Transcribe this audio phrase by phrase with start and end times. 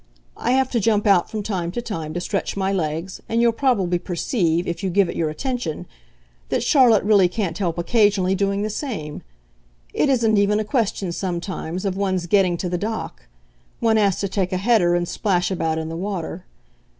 [0.35, 3.51] I have to jump out from time to time to stretch my legs, and you'll
[3.51, 5.85] probably perceive, if you give it your attention,
[6.49, 9.21] that Charlotte really can't help occasionally doing the same.
[9.93, 13.27] It isn't even a question, sometimes, of one's getting to the dock
[13.79, 16.45] one has to take a header and splash about in the water.